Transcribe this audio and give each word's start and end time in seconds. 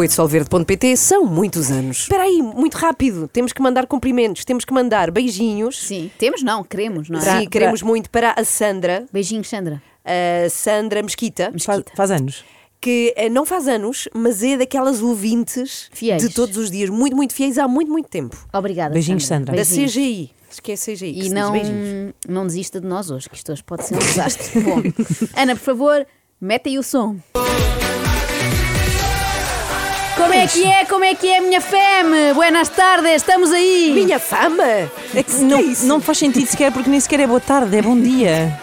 apoio 0.00 0.08
de 0.08 0.14
solverde.pt 0.14 0.96
são 0.96 1.26
muitos 1.26 1.70
anos. 1.70 1.98
Espera 2.02 2.22
aí, 2.22 2.40
muito 2.40 2.76
rápido. 2.78 3.28
Temos 3.28 3.52
que 3.52 3.60
mandar 3.60 3.86
cumprimentos, 3.86 4.46
temos 4.46 4.64
que 4.64 4.72
mandar 4.72 5.10
beijinhos. 5.10 5.78
Sim, 5.78 6.10
temos 6.16 6.42
não, 6.42 6.64
queremos, 6.64 7.10
não 7.10 7.18
é? 7.20 7.40
Sim, 7.40 7.48
queremos 7.48 7.82
muito 7.82 8.08
para 8.08 8.32
a 8.34 8.42
Sandra, 8.42 9.04
Beijinhos, 9.12 9.48
Sandra. 9.48 9.82
a 10.02 10.48
Sandra 10.48 11.02
Mesquita, 11.02 11.52
Faz, 11.62 11.82
faz 11.94 12.10
anos. 12.10 12.44
que 12.80 13.12
eh, 13.14 13.28
não 13.28 13.44
faz 13.44 13.68
anos, 13.68 14.08
mas 14.14 14.42
é 14.42 14.56
daquelas 14.56 15.02
ouvintes 15.02 15.90
Fiéis. 15.92 16.22
de 16.22 16.32
todos 16.32 16.56
os 16.56 16.70
dias, 16.70 16.88
muito, 16.88 17.14
muito 17.14 17.34
fiéis 17.34 17.58
há 17.58 17.68
muito, 17.68 17.92
muito 17.92 18.08
tempo. 18.08 18.36
Obrigada. 18.54 18.94
Beijinhos, 18.94 19.26
Sandra. 19.26 19.54
Da 19.54 19.62
Beijinhos. 19.62 19.92
CGI. 19.92 20.30
Esquece 20.50 20.94
CGI. 20.94 21.26
E 21.26 21.28
não, 21.28 21.52
beijinhos. 21.52 22.14
não 22.26 22.46
desista 22.46 22.80
de 22.80 22.86
nós 22.86 23.10
hoje, 23.10 23.28
que 23.28 23.36
isto 23.36 23.52
hoje 23.52 23.62
pode 23.62 23.84
ser 23.84 23.96
um 23.96 23.98
desastre. 23.98 24.60
Bom, 24.64 24.82
Ana, 25.36 25.54
por 25.54 25.62
favor, 25.62 26.06
mete 26.40 26.70
aí 26.70 26.78
o 26.78 26.82
som. 26.82 27.16
Como 30.20 30.34
é 30.34 30.46
que 30.46 30.64
é? 30.64 30.84
Como 30.84 31.04
é 31.04 31.14
que 31.14 31.26
é, 31.26 31.40
minha 31.40 31.62
femme? 31.62 32.34
Buenas 32.34 32.68
tardes, 32.68 33.16
estamos 33.16 33.50
aí. 33.50 33.90
Minha 33.94 34.18
fama! 34.18 34.64
É 35.14 35.22
que 35.22 35.32
não, 35.36 35.62
não 35.84 36.00
faz 36.00 36.18
sentido 36.18 36.46
sequer, 36.46 36.70
porque 36.70 36.90
nem 36.90 37.00
sequer 37.00 37.20
é 37.20 37.26
boa 37.26 37.40
tarde, 37.40 37.74
é 37.74 37.80
bom 37.80 37.98
dia. 37.98 38.54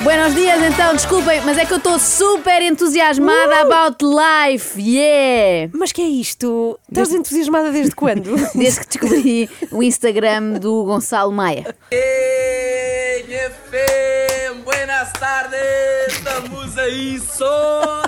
Buenos 0.00 0.34
dias, 0.34 0.60
então, 0.60 0.92
desculpem, 0.92 1.40
mas 1.42 1.56
é 1.56 1.64
que 1.64 1.72
eu 1.72 1.76
estou 1.78 2.00
super 2.00 2.60
entusiasmada 2.62 3.60
about 3.60 3.96
life, 4.04 4.78
yeah! 4.78 5.70
Mas 5.72 5.92
que 5.92 6.02
é 6.02 6.06
isto? 6.06 6.78
Estás 6.90 7.12
entusiasmada 7.12 7.70
desde 7.70 7.94
quando? 7.94 8.34
Desde 8.52 8.80
que 8.80 8.86
descobri 8.88 9.50
o 9.70 9.82
Instagram 9.84 10.54
do 10.54 10.84
Gonçalo 10.84 11.30
Maia. 11.30 11.74
Hey, 11.92 13.24
FM, 13.24 14.64
buenas 14.64 15.12
tardes, 15.12 15.60
estamos 16.08 16.76
aí, 16.76 17.20
sola! 17.20 18.04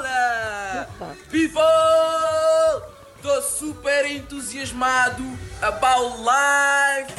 People, 1.31 1.63
estou 3.27 3.43
super 3.43 4.07
entusiasmado 4.07 5.25
about 5.61 6.17
life, 6.21 7.13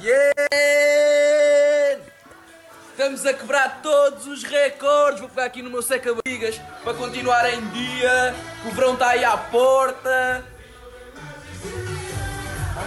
yeah! 0.00 0.32
Estamos 2.92 3.26
a 3.26 3.34
quebrar 3.34 3.82
todos 3.82 4.28
os 4.28 4.44
recordes, 4.44 5.18
vou 5.18 5.28
pegar 5.28 5.46
aqui 5.46 5.60
no 5.60 5.68
meu 5.68 5.82
seca-barrigas 5.82 6.60
para 6.84 6.94
continuar 6.94 7.52
em 7.52 7.60
dia, 7.70 8.36
o 8.66 8.70
verão 8.70 8.92
está 8.92 9.08
aí 9.08 9.24
à 9.24 9.36
porta. 9.36 10.44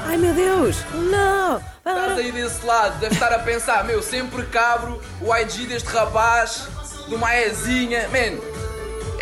Ai 0.08 0.16
meu 0.16 0.33
Deus! 0.33 0.78
Não! 0.94 1.58
Estás 1.80 2.17
aí 2.19 2.31
desse 2.31 2.66
lado, 2.66 2.97
deve 3.00 3.16
estar 3.16 3.33
a 3.33 3.39
pensar, 3.39 3.83
meu, 3.83 4.02
sempre 4.02 4.45
cabro 4.45 5.02
o 5.19 5.35
IG 5.35 5.66
deste 5.66 5.89
rapaz, 5.89 6.69
de 7.06 7.16
uma 7.16 7.35
Ezinha, 7.35 8.08
man, 8.08 8.50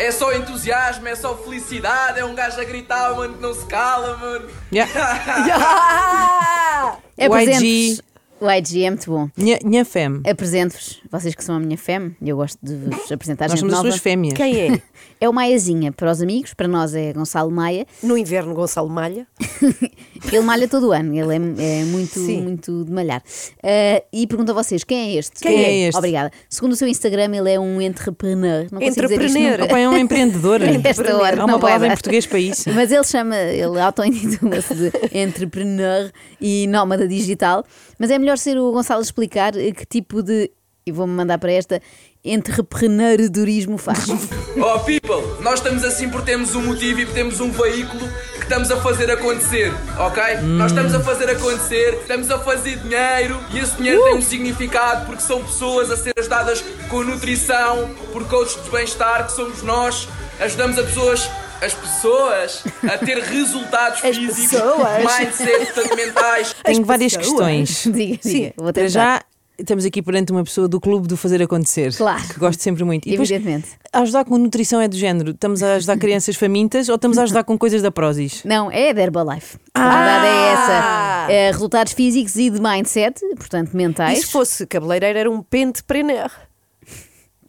é 0.00 0.10
só 0.10 0.32
entusiasmo, 0.32 1.06
é 1.06 1.14
só 1.14 1.36
felicidade, 1.36 2.18
é 2.18 2.24
um 2.24 2.34
gajo 2.34 2.58
a 2.58 2.64
gritar, 2.64 3.14
mano, 3.14 3.34
que 3.34 3.42
não 3.42 3.52
se 3.52 3.66
cala, 3.66 4.16
mano. 4.16 4.48
Yeah. 4.72 4.90
Ah! 6.82 6.96
É 7.18 7.28
O 7.28 7.38
IG. 7.38 8.00
O 8.40 8.50
IG 8.50 8.84
é 8.84 8.90
muito 8.90 9.10
bom. 9.10 9.28
Nha, 9.36 9.58
nha 9.62 9.84
fem. 9.84 10.22
Apresento-vos, 10.26 11.02
vocês 11.12 11.34
que 11.34 11.44
são 11.44 11.56
a 11.56 11.60
minha 11.60 11.76
femme, 11.76 12.16
e 12.22 12.30
eu 12.30 12.36
gosto 12.36 12.58
de 12.62 12.74
vos 12.74 13.12
apresentar 13.12 13.44
Nós 13.48 13.52
gente 13.52 13.60
somos 13.60 13.74
as 13.74 13.78
nova. 13.80 13.90
suas 13.90 14.00
fêmeas. 14.00 14.34
Quem 14.34 14.58
é? 14.58 14.82
É 15.22 15.28
o 15.28 15.34
Maiazinha 15.34 15.92
para 15.92 16.10
os 16.10 16.22
amigos, 16.22 16.54
para 16.54 16.66
nós 16.66 16.94
é 16.94 17.12
Gonçalo 17.12 17.50
Maia. 17.50 17.86
No 18.02 18.16
inverno, 18.16 18.54
Gonçalo 18.54 18.88
Malha. 18.88 19.26
Ele 20.32 20.40
malha 20.40 20.68
todo 20.68 20.88
o 20.88 20.92
ano, 20.92 21.14
ele 21.14 21.32
é, 21.32 21.80
é 21.80 21.84
muito, 21.84 22.20
Sim. 22.20 22.42
muito 22.42 22.84
de 22.84 22.92
malhar. 22.92 23.22
Ah, 23.62 24.02
e 24.12 24.26
pergunto 24.26 24.50
a 24.50 24.54
vocês: 24.54 24.84
quem 24.84 24.98
é 24.98 25.18
este? 25.18 25.40
Quem 25.40 25.64
é 25.64 25.88
este? 25.88 25.96
Obrigada. 25.96 26.30
Segundo 26.48 26.72
o 26.72 26.76
seu 26.76 26.86
Instagram, 26.86 27.34
ele 27.36 27.50
é 27.52 27.58
um 27.58 27.80
entrepreneur. 27.80 28.66
Não 28.70 28.80
consigo 28.80 29.08
dizer 29.08 29.22
isto 29.22 29.38
Entrepreneur. 29.38 29.64
Opa, 29.64 29.78
é 29.78 29.88
um 29.88 29.96
empreendedor. 29.96 30.60
Esta 30.84 31.16
hora, 31.16 31.40
Há 31.40 31.44
uma 31.46 31.58
vai 31.58 31.60
palavra 31.60 31.86
em 31.88 31.90
português 31.92 32.26
para 32.26 32.38
isso. 32.38 32.70
Mas 32.70 32.92
ele 32.92 33.04
chama, 33.04 33.34
ele 33.36 33.80
auto-intitula-se 33.80 34.74
de 34.74 34.92
entrepreneur 35.18 36.10
e 36.40 36.66
nómada 36.66 37.08
digital. 37.08 37.64
Mas 38.00 38.10
é 38.10 38.18
melhor 38.18 38.38
ser 38.38 38.56
o 38.56 38.72
Gonçalo 38.72 39.02
explicar 39.02 39.54
eh, 39.54 39.72
que 39.72 39.84
tipo 39.84 40.22
de, 40.22 40.50
e 40.86 40.90
vou-me 40.90 41.12
mandar 41.12 41.36
para 41.36 41.52
esta, 41.52 41.82
entrepreneurismo 42.24 43.76
faz. 43.76 44.06
Oh 44.56 44.80
people, 44.80 45.42
nós 45.42 45.60
estamos 45.60 45.84
assim 45.84 46.08
porque 46.08 46.32
temos 46.32 46.56
um 46.56 46.62
motivo 46.62 47.00
e 47.00 47.04
porque 47.06 47.20
temos 47.20 47.38
um 47.40 47.52
veículo 47.52 48.08
que 48.34 48.42
estamos 48.42 48.68
a 48.70 48.80
fazer 48.80 49.08
acontecer, 49.08 49.72
ok? 49.96 50.38
Nós 50.42 50.72
estamos 50.72 50.92
a 50.92 51.00
fazer 51.00 51.30
acontecer, 51.30 51.94
estamos 52.00 52.30
a 52.32 52.38
fazer 52.40 52.76
dinheiro 52.78 53.38
e 53.52 53.60
esse 53.60 53.76
dinheiro 53.76 54.02
tem 54.02 54.14
um 54.16 54.22
significado 54.22 55.06
porque 55.06 55.22
são 55.22 55.44
pessoas 55.44 55.88
a 55.90 55.96
ser 55.96 56.12
ajudadas 56.18 56.64
com 56.88 57.04
nutrição, 57.04 57.90
por 58.12 58.26
coaches 58.28 58.62
de 58.64 58.70
bem-estar 58.70 59.26
que 59.26 59.32
somos 59.32 59.62
nós, 59.62 60.08
ajudamos 60.40 60.76
a 60.78 60.82
pessoas. 60.82 61.30
As 61.62 61.74
pessoas 61.74 62.64
a 62.90 62.96
ter 62.98 63.18
resultados 63.22 64.02
As 64.04 64.16
físicos, 64.16 64.50
pessoas. 64.50 65.18
mindset, 65.18 65.94
mentais. 65.96 66.54
Tenho 66.64 66.84
várias 66.84 67.16
pessoas. 67.16 67.38
questões. 67.38 67.82
diga, 67.94 68.18
diga, 68.22 68.52
vou 68.56 68.72
Para 68.72 68.88
já, 68.88 69.22
estamos 69.58 69.84
aqui 69.84 70.00
perante 70.00 70.32
uma 70.32 70.42
pessoa 70.42 70.66
do 70.66 70.80
clube 70.80 71.06
do 71.06 71.18
fazer 71.18 71.42
acontecer. 71.42 71.94
Claro. 71.94 72.22
Que 72.28 72.38
gosto 72.40 72.62
sempre 72.62 72.82
muito. 72.82 73.06
E 73.06 73.10
depois, 73.10 73.30
Evidentemente. 73.30 73.72
ajudar 73.92 74.24
com 74.24 74.38
nutrição 74.38 74.80
é 74.80 74.88
do 74.88 74.96
género. 74.96 75.32
Estamos 75.32 75.62
a 75.62 75.74
ajudar 75.74 75.98
crianças 75.98 76.34
famintas 76.36 76.88
ou 76.88 76.94
estamos 76.94 77.18
a 77.18 77.24
ajudar 77.24 77.44
com 77.44 77.58
coisas 77.58 77.82
da 77.82 77.90
Prozis? 77.90 78.42
Não, 78.44 78.70
é 78.70 78.94
da 78.94 79.02
Herbalife. 79.02 79.58
A 79.74 79.82
Ah! 79.82 79.98
verdade 79.98 80.26
é 80.26 80.52
essa. 80.52 81.32
É, 81.32 81.50
resultados 81.50 81.92
físicos 81.92 82.36
e 82.36 82.48
de 82.48 82.58
mindset, 82.60 83.20
portanto 83.36 83.70
E 83.74 83.76
mentais. 83.76 84.20
se 84.20 84.26
fosse 84.26 84.66
cabeleireiro, 84.66 85.18
era 85.18 85.30
um 85.30 85.42
pentepreneur. 85.42 86.30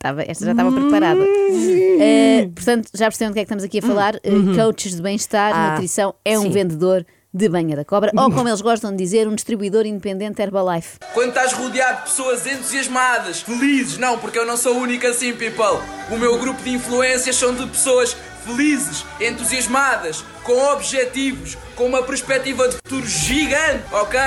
Estava- 0.02 0.24
esta 0.28 0.46
já 0.46 0.52
estava 0.52 0.72
preparada. 0.72 1.22
Eh, 2.00 2.50
portanto, 2.56 2.90
já 2.92 3.06
percebem 3.06 3.30
do 3.30 3.34
que 3.36 3.40
é 3.40 3.44
que 3.44 3.46
estamos 3.46 3.64
aqui 3.64 3.78
a 3.78 3.82
falar. 3.84 4.16
Eh, 4.24 4.32
Uhum. 4.32 4.56
coaches 4.56 4.96
de 4.96 5.02
bem-estar, 5.02 5.54
Ah, 5.56 5.72
nutrição, 5.74 6.16
é 6.26 6.40
um 6.40 6.44
sim. 6.44 6.50
vendedor 6.50 7.06
de 7.32 7.48
banha 7.48 7.76
da 7.76 7.86
cobra, 7.86 8.12
Uhum. 8.14 8.24
ou 8.24 8.32
como 8.32 8.50
eles 8.50 8.62
gostam 8.62 8.90
de 8.92 8.98
dizer, 8.98 9.28
um 9.28 9.36
distribuidor 9.36 9.86
independente 9.86 10.42
Herbalife. 10.42 10.98
Quando 11.14 11.30
estás 11.30 11.54
rodeado 11.54 11.98
de 12.00 12.04
pessoas 12.10 12.46
entusiasmadas, 12.48 13.42
felizes, 13.42 13.98
não, 14.00 14.18
porque 14.18 14.40
eu 14.40 14.46
não 14.46 14.58
sou 14.58 14.76
o 14.76 14.80
único 14.80 15.06
assim, 15.06 15.34
people. 15.34 15.80
O 16.10 16.18
meu 16.18 16.38
grupo 16.40 16.62
de 16.64 16.72
influências 16.72 17.36
são 17.36 17.54
de 17.54 17.66
pessoas 17.68 18.18
felizes, 18.44 19.06
entusiasmadas, 19.22 20.26
com 20.44 20.58
objetivos, 20.74 21.56
com 21.76 21.86
uma 21.86 22.02
perspectiva 22.02 22.68
de 22.68 22.76
futuro 22.78 23.06
gigante, 23.08 23.84
ok? 23.92 24.20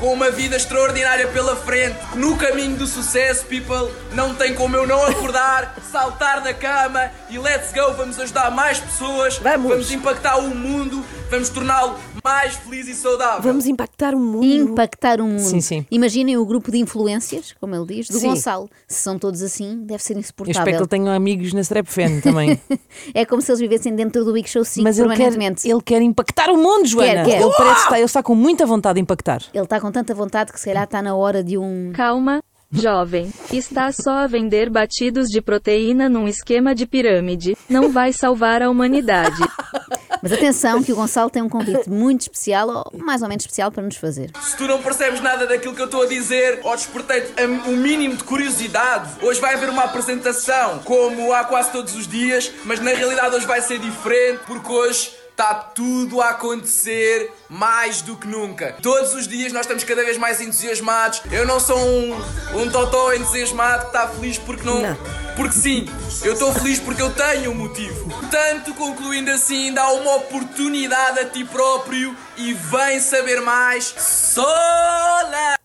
Com 0.00 0.14
uma 0.14 0.30
vida 0.30 0.56
extraordinária 0.56 1.28
pela 1.28 1.54
frente. 1.54 1.98
No 2.14 2.34
caminho 2.38 2.74
do 2.74 2.86
sucesso, 2.86 3.44
people, 3.44 3.92
não 4.12 4.34
tem 4.34 4.54
como 4.54 4.74
eu 4.74 4.86
não 4.86 5.04
acordar, 5.04 5.74
saltar 5.92 6.40
da 6.40 6.54
cama 6.54 7.10
e 7.28 7.38
let's 7.38 7.70
go, 7.72 7.92
vamos 7.92 8.18
ajudar 8.18 8.50
mais 8.50 8.78
pessoas, 8.78 9.36
Vamos. 9.36 9.70
vamos 9.70 9.92
impactar 9.92 10.38
o 10.38 10.54
mundo, 10.54 11.04
vamos 11.30 11.48
torná-lo 11.48 11.96
mais 12.24 12.54
feliz 12.56 12.88
e 12.88 12.94
saudável. 12.94 13.42
Vamos 13.42 13.66
impactar 13.66 14.14
o 14.14 14.18
mundo. 14.18 14.44
Impactar 14.44 15.20
o 15.20 15.24
mundo. 15.24 15.40
Sim, 15.40 15.60
sim. 15.60 15.86
Imaginem 15.90 16.36
o 16.36 16.44
grupo 16.44 16.70
de 16.70 16.78
influências, 16.78 17.54
como 17.60 17.74
ele 17.74 17.86
diz, 17.86 18.08
do 18.08 18.18
Sim. 18.18 18.28
Gonçalo. 18.28 18.68
Se 18.88 19.02
são 19.02 19.18
todos 19.18 19.42
assim, 19.42 19.82
deve 19.84 20.02
ser 20.02 20.14
Eu 20.14 20.20
espero 20.20 20.44
que 20.44 20.50
insuportável. 20.50 20.80
ele 20.80 20.88
tenha 20.88 21.14
amigos 21.14 21.52
na 21.52 21.60
Strap 21.60 21.86
Fan 21.86 22.20
também. 22.20 22.60
É 23.14 23.24
como 23.24 23.40
se 23.40 23.50
eles 23.50 23.60
vivessem 23.60 23.94
dentro 23.94 24.24
do 24.24 24.32
Big 24.32 24.48
Show 24.48 24.64
5 24.64 24.82
Mas 24.84 24.98
ele 24.98 25.08
quer, 25.08 25.16
permanentemente. 25.30 25.68
ele 25.70 25.80
quer 25.82 26.02
impactar 26.02 26.50
o 26.50 26.56
mundo, 26.56 26.86
Joana. 26.86 27.24
quer. 27.24 27.40
Ele 27.40 27.52
parece 27.56 27.82
estar, 27.82 27.96
ele 27.96 28.04
está 28.04 28.22
com 28.22 28.34
muita 28.34 28.66
vontade 28.66 28.94
de 28.96 29.00
impactar. 29.00 29.42
Ele 29.54 29.64
está 29.64 29.80
com 29.80 29.90
tanta 29.90 30.14
vontade 30.14 30.52
que 30.52 30.58
se 30.58 30.66
calhar 30.66 30.84
está 30.84 31.00
na 31.00 31.14
hora 31.14 31.42
de 31.42 31.56
um. 31.56 31.92
Calma, 31.94 32.42
jovem. 32.72 33.32
Está 33.52 33.90
só 33.92 34.10
a 34.10 34.26
vender 34.26 34.70
batidos 34.70 35.28
de 35.28 35.40
proteína 35.40 36.08
num 36.08 36.28
esquema 36.28 36.74
de 36.74 36.86
pirâmide. 36.86 37.56
Não 37.68 37.90
vai 37.90 38.12
salvar 38.12 38.62
a 38.62 38.70
humanidade. 38.70 39.36
Mas 40.22 40.32
atenção, 40.32 40.82
que 40.82 40.92
o 40.92 40.96
Gonçalo 40.96 41.30
tem 41.30 41.42
um 41.42 41.48
convite 41.48 41.88
muito 41.88 42.22
especial, 42.22 42.68
ou 42.68 42.98
mais 42.98 43.22
ou 43.22 43.28
menos 43.28 43.42
especial, 43.42 43.70
para 43.70 43.82
nos 43.82 43.96
fazer. 43.96 44.30
Se 44.42 44.56
tu 44.56 44.66
não 44.66 44.82
percebes 44.82 45.20
nada 45.20 45.46
daquilo 45.46 45.74
que 45.74 45.80
eu 45.80 45.86
estou 45.86 46.02
a 46.02 46.06
dizer, 46.06 46.60
ou 46.62 46.76
despertei-te 46.76 47.32
o 47.66 47.76
mínimo 47.76 48.16
de 48.16 48.24
curiosidade, 48.24 49.10
hoje 49.22 49.40
vai 49.40 49.54
haver 49.54 49.70
uma 49.70 49.84
apresentação, 49.84 50.80
como 50.80 51.32
há 51.32 51.44
quase 51.44 51.70
todos 51.70 51.94
os 51.94 52.06
dias, 52.06 52.52
mas 52.64 52.80
na 52.80 52.90
realidade 52.90 53.34
hoje 53.34 53.46
vai 53.46 53.62
ser 53.62 53.78
diferente, 53.78 54.40
porque 54.46 54.70
hoje 54.70 55.12
está 55.30 55.54
tudo 55.54 56.20
a 56.20 56.30
acontecer 56.30 57.32
mais 57.50 58.00
do 58.00 58.16
que 58.16 58.28
nunca. 58.28 58.76
Todos 58.80 59.12
os 59.12 59.26
dias 59.26 59.52
nós 59.52 59.62
estamos 59.62 59.82
cada 59.82 60.04
vez 60.04 60.16
mais 60.16 60.40
entusiasmados. 60.40 61.20
Eu 61.32 61.44
não 61.44 61.58
sou 61.58 61.78
um, 61.78 62.16
um 62.54 62.70
totó 62.70 63.12
entusiasmado 63.12 63.82
que 63.82 63.86
está 63.88 64.08
feliz 64.08 64.38
porque 64.38 64.64
não. 64.64 64.80
Não. 64.80 64.96
Porque 65.36 65.54
sim, 65.54 65.86
eu 66.22 66.34
estou 66.34 66.52
feliz 66.52 66.78
porque 66.78 67.00
eu 67.00 67.10
tenho 67.10 67.50
um 67.50 67.54
motivo. 67.54 68.10
Portanto, 68.10 68.74
concluindo 68.74 69.30
assim, 69.30 69.72
dá 69.72 69.90
uma 69.92 70.16
oportunidade 70.16 71.18
a 71.18 71.24
ti 71.24 71.44
próprio 71.44 72.14
e 72.36 72.52
vem 72.52 73.00
saber 73.00 73.40
mais. 73.40 73.94
Sola! 73.96 75.56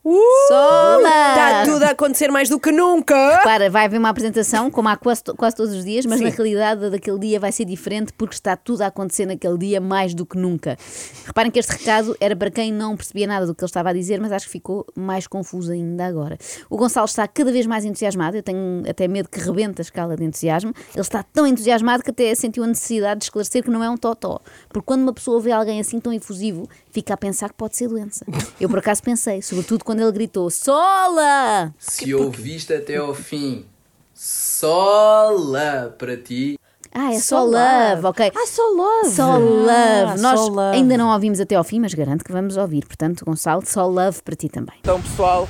Sola! 0.47 1.09
Está 1.09 1.63
tudo 1.65 1.83
a 1.83 1.89
acontecer 1.89 2.31
mais 2.31 2.47
do 2.47 2.59
que 2.59 2.71
nunca. 2.71 3.41
Para, 3.43 3.69
vai 3.69 3.85
haver 3.85 3.97
uma 3.97 4.09
apresentação, 4.09 4.69
como 4.69 4.87
há 4.87 4.95
quase, 4.95 5.23
quase 5.35 5.55
todos 5.55 5.73
os 5.73 5.83
dias, 5.83 6.05
mas 6.05 6.19
Sim. 6.19 6.25
na 6.25 6.29
realidade 6.29 6.89
daquele 6.89 7.19
dia 7.19 7.39
vai 7.39 7.51
ser 7.51 7.65
diferente 7.65 8.13
porque 8.13 8.35
está 8.35 8.55
tudo 8.55 8.81
a 8.81 8.87
acontecer 8.87 9.25
naquele 9.25 9.57
dia 9.57 9.81
mais 9.81 10.13
do 10.13 10.25
que 10.25 10.37
nunca. 10.37 10.77
Reparem 11.25 11.51
que 11.51 11.59
este 11.59 11.74
recado 11.77 12.15
era 12.19 12.35
para 12.35 12.49
quem 12.49 12.71
não 12.71 12.95
percebia 12.95 13.27
nada 13.27 13.45
do 13.45 13.53
que 13.53 13.63
ele 13.63 13.69
estava 13.69 13.89
a 13.89 13.93
dizer, 13.93 14.19
mas 14.19 14.31
acho 14.31 14.45
que 14.45 14.51
ficou 14.51 14.85
mais 14.95 15.27
confuso 15.27 15.71
ainda 15.71 16.05
agora. 16.05 16.37
O 16.69 16.77
Gonçalo 16.77 17.05
está 17.05 17.27
cada 17.27 17.51
vez 17.51 17.65
mais 17.65 17.85
entusiasmado, 17.85 18.37
eu 18.37 18.43
tenho 18.43 18.83
até 18.87 19.07
medo 19.07 19.29
que 19.29 19.39
rebente 19.39 19.81
a 19.81 19.83
escala 19.83 20.15
de 20.15 20.23
entusiasmo. 20.23 20.73
Ele 20.93 21.01
está 21.01 21.23
tão 21.23 21.45
entusiasmado 21.45 22.03
que 22.03 22.11
até 22.11 22.33
sentiu 22.35 22.63
a 22.63 22.67
necessidade 22.67 23.19
de 23.19 23.25
esclarecer 23.25 23.63
que 23.63 23.69
não 23.69 23.83
é 23.83 23.89
um 23.89 23.97
totó. 23.97 24.39
Porque 24.69 24.85
quando 24.85 25.01
uma 25.01 25.13
pessoa 25.13 25.39
vê 25.39 25.51
alguém 25.51 25.79
assim 25.79 25.99
tão 25.99 26.13
efusivo, 26.13 26.67
fica 26.91 27.13
a 27.13 27.17
pensar 27.17 27.49
que 27.49 27.55
pode 27.55 27.75
ser 27.75 27.87
doença. 27.87 28.25
Eu 28.59 28.69
por 28.69 28.79
acaso 28.79 29.03
pensei, 29.03 29.41
sobretudo 29.41 29.83
quando 29.83 30.01
ele 30.01 30.11
gritou 30.11 30.49
Sola! 30.49 31.73
Se 31.77 32.13
ouviste 32.13 32.73
até 32.73 32.97
ao 32.97 33.13
fim, 33.13 33.65
sola 34.13 35.95
para 35.97 36.17
ti. 36.17 36.57
Ah, 36.97 37.13
é 37.13 37.19
só 37.19 37.43
love, 37.43 38.05
ok. 38.05 38.31
Ah, 38.33 38.47
só 38.47 38.61
love. 38.69 39.13
Só 39.13 39.37
love. 39.37 40.21
Nós 40.21 40.39
só 40.39 40.47
love. 40.47 40.77
ainda 40.77 40.97
não 40.97 41.11
ouvimos 41.11 41.41
até 41.41 41.53
ao 41.53 41.63
fim, 41.63 41.81
mas 41.81 41.93
garanto 41.93 42.23
que 42.23 42.31
vamos 42.31 42.55
ouvir. 42.55 42.85
Portanto, 42.85 43.25
Gonçalo, 43.25 43.63
só 43.65 43.85
love 43.85 44.21
para 44.23 44.33
ti 44.33 44.47
também. 44.47 44.75
Então, 44.79 45.01
pessoal, 45.01 45.45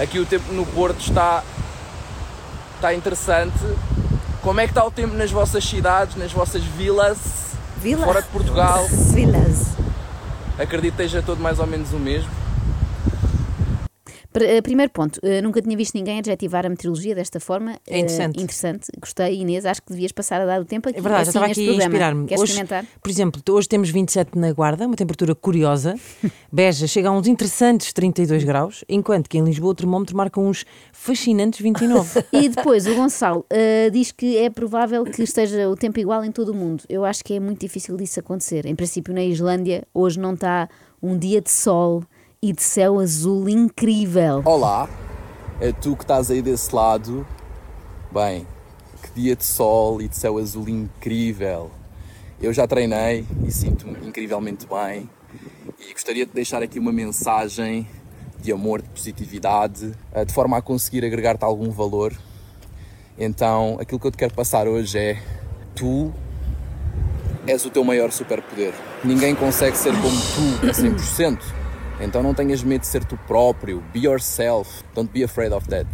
aqui 0.00 0.18
o 0.18 0.26
tempo 0.26 0.52
no 0.52 0.66
Porto 0.66 0.98
está, 0.98 1.44
está 2.74 2.92
interessante. 2.92 3.54
Como 4.42 4.58
é 4.58 4.64
que 4.64 4.72
está 4.72 4.84
o 4.84 4.90
tempo 4.90 5.14
nas 5.14 5.30
vossas 5.30 5.62
cidades, 5.64 6.16
nas 6.16 6.32
vossas 6.32 6.64
vilas, 6.64 7.18
Vila. 7.76 8.04
fora 8.04 8.20
de 8.20 8.28
Portugal? 8.28 8.84
Vilas. 9.14 9.68
Acredito 10.58 10.96
que 10.96 11.02
esteja 11.04 11.22
todo 11.22 11.40
mais 11.40 11.60
ou 11.60 11.68
menos 11.68 11.92
o 11.92 12.00
mesmo. 12.00 12.41
Eh, 14.34 14.62
Primeiro 14.62 14.90
ponto, 14.90 15.20
eh, 15.22 15.42
nunca 15.42 15.60
tinha 15.60 15.76
visto 15.76 15.94
ninguém 15.94 16.18
adjetivar 16.18 16.64
a 16.64 16.68
meteorologia 16.68 17.14
desta 17.14 17.38
forma. 17.38 17.76
É 17.86 17.98
interessante. 17.98 18.38
Eh, 18.38 18.42
interessante, 18.42 18.86
gostei, 18.98 19.40
Inês. 19.40 19.66
Acho 19.66 19.82
que 19.82 19.92
devias 19.92 20.12
passar 20.12 20.40
a 20.40 20.46
dar 20.46 20.60
o 20.60 20.64
tempo 20.64 20.88
aqui. 20.88 20.98
É 20.98 21.02
verdade, 21.02 21.22
assim, 21.22 21.30
estava 21.30 21.46
aqui 21.46 21.68
a 21.68 21.72
inspirar-me. 21.74 22.26
Queres 22.26 22.42
Hoje, 22.42 22.52
experimentar? 22.52 22.86
por 23.02 23.10
exemplo, 23.10 23.42
hoje 23.50 23.68
temos 23.68 23.90
27 23.90 24.38
na 24.38 24.52
Guarda, 24.52 24.86
uma 24.86 24.96
temperatura 24.96 25.34
curiosa. 25.34 25.94
Beja 26.50 26.86
chega 26.86 27.08
a 27.08 27.12
uns 27.12 27.26
interessantes 27.26 27.92
32 27.92 28.44
graus, 28.44 28.84
enquanto 28.88 29.28
que 29.28 29.38
em 29.38 29.44
Lisboa 29.44 29.72
o 29.72 29.74
termómetro 29.74 30.16
marca 30.16 30.40
uns 30.40 30.64
fascinantes 30.92 31.60
29. 31.60 32.22
E 32.32 32.48
depois 32.48 32.86
o 32.86 32.94
Gonçalo 32.94 33.44
eh, 33.50 33.90
diz 33.90 34.10
que 34.10 34.38
é 34.38 34.48
provável 34.48 35.04
que 35.04 35.22
esteja 35.22 35.68
o 35.68 35.76
tempo 35.76 36.00
igual 36.00 36.24
em 36.24 36.32
todo 36.32 36.50
o 36.50 36.54
mundo. 36.54 36.82
Eu 36.88 37.04
acho 37.04 37.22
que 37.22 37.34
é 37.34 37.40
muito 37.40 37.60
difícil 37.60 37.96
disso 37.96 38.20
acontecer. 38.20 38.66
Em 38.66 38.74
princípio, 38.74 39.12
na 39.12 39.22
Islândia, 39.22 39.84
hoje 39.92 40.18
não 40.18 40.34
está 40.34 40.68
um 41.02 41.18
dia 41.18 41.40
de 41.40 41.50
sol 41.50 42.02
e 42.44 42.52
de 42.52 42.60
céu 42.60 42.98
azul 42.98 43.48
incrível. 43.48 44.42
Olá, 44.44 44.90
é 45.60 45.70
tu 45.70 45.94
que 45.94 46.02
estás 46.02 46.28
aí 46.28 46.42
desse 46.42 46.74
lado. 46.74 47.24
Bem, 48.10 48.44
que 49.00 49.20
dia 49.20 49.36
de 49.36 49.44
sol 49.44 50.02
e 50.02 50.08
de 50.08 50.16
céu 50.16 50.38
azul 50.38 50.68
incrível. 50.68 51.70
Eu 52.40 52.52
já 52.52 52.66
treinei 52.66 53.24
e 53.46 53.52
sinto-me 53.52 53.96
incrivelmente 54.04 54.66
bem 54.66 55.08
e 55.78 55.92
gostaria 55.92 56.26
de 56.26 56.32
deixar 56.32 56.64
aqui 56.64 56.80
uma 56.80 56.90
mensagem 56.90 57.86
de 58.40 58.50
amor, 58.50 58.82
de 58.82 58.88
positividade, 58.88 59.92
eh, 60.12 60.24
de 60.24 60.34
forma 60.34 60.56
a 60.56 60.60
conseguir 60.60 61.04
agregar-te 61.04 61.44
algum 61.44 61.70
valor. 61.70 62.12
Então, 63.16 63.78
aquilo 63.80 64.00
que 64.00 64.06
eu 64.08 64.10
te 64.10 64.18
quero 64.18 64.34
passar 64.34 64.66
hoje 64.66 64.98
é: 64.98 65.22
tu 65.76 66.12
és 67.46 67.64
o 67.64 67.70
teu 67.70 67.84
maior 67.84 68.10
superpoder. 68.10 68.74
Ninguém 69.04 69.32
consegue 69.32 69.78
ser 69.78 69.92
como 69.92 70.10
tu 70.10 70.66
a 70.66 70.72
100%. 70.72 71.61
Então 72.02 72.22
não 72.22 72.34
tenhas 72.34 72.62
medo 72.62 72.80
de 72.82 72.86
ser 72.88 73.04
tu 73.04 73.16
próprio. 73.26 73.82
Be 73.92 74.00
yourself. 74.00 74.82
Don't 74.94 75.10
be 75.12 75.22
afraid 75.24 75.52
of 75.54 75.68
that. 75.68 75.88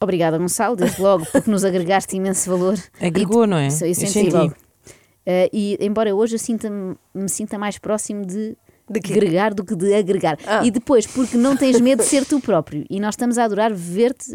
Obrigada, 0.00 0.38
Gonçalo, 0.38 0.76
desde 0.76 1.02
logo, 1.02 1.26
porque 1.32 1.50
nos 1.50 1.64
agregaste 1.64 2.16
imenso 2.16 2.48
valor. 2.50 2.78
Agregou, 3.00 3.46
não 3.46 3.56
é? 3.56 3.66
Isso, 3.66 3.84
eu 3.84 3.88
Eu 3.88 3.94
senti 3.94 4.12
senti. 4.12 4.30
logo. 4.30 4.54
Eh, 5.26 5.50
e 5.52 5.76
embora 5.80 6.14
hoje 6.14 6.36
eu 6.36 6.38
sinta 6.38 6.70
me 6.70 7.28
sinta 7.28 7.58
mais 7.58 7.78
próximo 7.78 8.24
de 8.24 8.56
De 8.90 9.00
quê? 9.00 9.12
agregar 9.12 9.54
do 9.54 9.64
que 9.64 9.74
de 9.74 9.94
agregar. 9.94 10.38
Ah. 10.46 10.64
E 10.64 10.70
depois, 10.70 11.06
porque 11.06 11.36
não 11.36 11.56
tens 11.56 11.80
medo 11.80 12.02
de 12.02 12.08
ser 12.08 12.24
tu 12.24 12.40
próprio. 12.40 12.84
E 12.88 13.00
nós 13.00 13.14
estamos 13.14 13.38
a 13.38 13.44
adorar 13.44 13.72
ver-te 13.72 14.30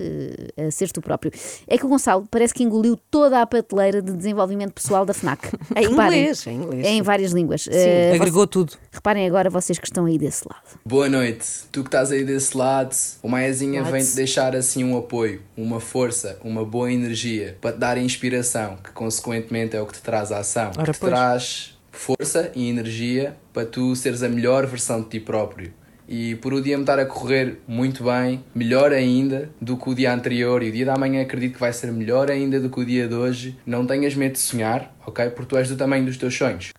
eh, 0.58 0.68
a 0.68 0.72
ser 0.72 0.92
tu 0.92 1.02
próprio. 1.02 1.32
É 1.68 1.78
que 1.78 1.86
o 1.86 1.90
Gonçalo 1.90 2.28
parece 2.30 2.54
que 2.54 2.64
engoliu 2.64 2.98
toda 3.10 3.42
a 3.42 3.46
prateleira 3.46 4.02
de 4.02 4.12
desenvolvimento 4.14 4.74
pessoal 4.74 5.06
da 5.06 5.14
FNAC. 5.14 5.50
Em 5.76 5.88
Reparem, 5.90 6.22
inglês, 6.22 6.48
em 6.48 6.56
inglês. 6.56 6.86
É 6.86 6.90
em 6.90 7.02
várias 7.02 7.32
línguas. 7.32 7.68
Eh, 7.72 8.14
Agregou 8.16 8.48
tudo. 8.48 8.74
Reparem 8.92 9.28
agora 9.28 9.50
vocês 9.50 9.78
que 9.80 9.86
estão 9.86 10.06
aí 10.06 10.18
desse 10.18 10.44
lado. 10.48 10.80
Boa 10.86 11.10
noite. 11.10 11.46
Tu 11.72 11.82
que 11.82 11.88
estás 11.88 12.12
aí 12.12 12.24
desse 12.24 12.58
lado, 12.58 12.96
o 13.22 13.30
Maiazinha 13.30 13.84
vem-te 13.84 14.16
deixar 14.16 14.56
assim 14.56 14.84
um 14.84 14.98
apoio, 14.98 15.42
uma 15.58 15.80
força, 15.80 16.38
uma 16.44 16.64
boa 16.66 16.92
energia 16.92 17.58
para 17.60 17.72
te 17.74 17.80
dar 17.80 17.98
inspiração, 17.98 18.78
que 18.84 18.92
consequentemente 18.92 19.76
é 19.76 19.82
o 19.82 19.86
que 19.86 19.94
te 19.94 20.02
traz 20.02 20.32
a 20.32 20.40
ação. 20.40 20.72
Ora, 20.78 20.86
que 20.86 20.92
te 20.92 21.00
pois. 21.00 21.12
traz 21.12 21.73
força 21.94 22.52
e 22.56 22.68
energia 22.68 23.38
para 23.54 23.66
tu 23.66 23.96
seres 23.96 24.24
a 24.24 24.28
melhor 24.28 24.66
versão 24.66 25.02
de 25.02 25.10
ti 25.10 25.20
próprio. 25.20 25.72
E 26.10 26.36
por 26.36 26.54
o 26.54 26.62
dia 26.62 26.76
me 26.76 26.84
estar 26.84 27.00
a 27.00 27.06
correr 27.06 27.60
muito 27.66 28.04
bem, 28.04 28.44
melhor 28.54 28.92
ainda 28.92 29.50
do 29.62 29.78
que 29.78 29.90
o 29.90 29.96
dia 29.96 30.14
anterior, 30.14 30.62
e 30.62 30.70
o 30.70 30.72
dia 30.72 30.86
da 30.86 30.98
manhã 30.98 31.22
acredito 31.22 31.54
que 31.54 31.60
vai 31.60 31.72
ser 31.72 31.94
melhor 31.94 32.30
ainda 32.30 32.60
do 32.60 32.70
que 32.70 32.80
o 32.80 32.86
dia 32.86 33.08
de 33.08 33.16
hoje, 33.16 33.58
não 33.66 33.86
tenhas 33.86 34.14
medo 34.14 34.34
de 34.34 34.40
sonhar, 34.40 34.94
ok? 35.06 35.30
Porque 35.30 35.50
tu 35.50 35.58
és 35.58 35.70
do 35.70 35.78
tamanho 35.78 36.06
dos 36.06 36.18
teus 36.18 36.36
sonhos. 36.36 36.72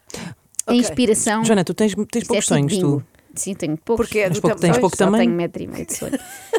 A 0.67 0.75
inspiração. 0.75 1.45
Joana, 1.45 1.65
tu 1.65 1.73
tens, 1.73 1.95
tens 2.11 2.25
é 2.25 2.27
poucos 2.27 2.47
sonhos, 2.47 2.77
tu. 2.77 3.03
Sim, 3.37 3.55
tenho 3.55 3.77
poucos. 3.77 4.07
Porque 4.07 4.19
é 4.21 4.31
do 4.31 4.41
pouco- 4.41 4.57
tens 4.61 4.79
pouco 4.79 4.97
Só 4.97 5.05
tamanho? 5.07 5.25
tenho 5.25 5.35
metro 5.37 5.63
e 5.63 5.67
meio 5.67 5.87
de 5.87 5.95
sonho. 5.97 6.19